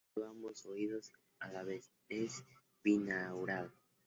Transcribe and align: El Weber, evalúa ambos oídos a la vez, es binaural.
El 0.15 0.23
Weber, 0.23 0.23
evalúa 0.25 0.29
ambos 0.31 0.65
oídos 0.65 1.11
a 1.41 1.51
la 1.51 1.63
vez, 1.63 1.91
es 2.09 2.43
binaural. 2.83 3.71